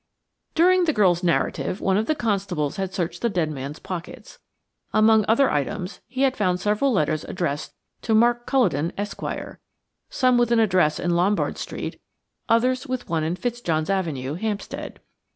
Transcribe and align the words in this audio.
During 0.55 0.85
the 0.85 0.93
girl's 0.93 1.21
narrative 1.21 1.79
one 1.79 1.95
of 1.95 2.07
the 2.07 2.15
constables 2.15 2.77
had 2.77 2.91
searched 2.91 3.21
the 3.21 3.29
dead 3.29 3.51
man's 3.51 3.77
pockets. 3.77 4.39
Among 4.93 5.23
other 5.27 5.51
items, 5.51 5.99
he 6.07 6.23
had 6.23 6.35
found 6.35 6.59
several 6.59 6.91
letters 6.91 7.23
addressed 7.25 7.75
to 8.01 8.15
Mark 8.15 8.47
Culledon, 8.47 8.93
Esq., 8.97 9.21
some 10.09 10.39
with 10.39 10.49
an 10.49 10.59
address 10.59 10.99
in 10.99 11.11
Lombard 11.11 11.59
Street, 11.59 12.01
others 12.49 12.87
with 12.87 13.09
one 13.09 13.23
in 13.23 13.35
Fitzjohn's 13.35 13.91
Avenue, 13.91 14.33
Hampstead. 14.33 15.01